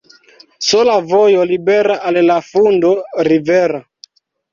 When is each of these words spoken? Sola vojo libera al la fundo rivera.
Sola 0.67 0.93
vojo 1.11 1.43
libera 1.51 1.97
al 2.11 2.17
la 2.29 2.37
fundo 2.47 2.91
rivera. 3.29 3.83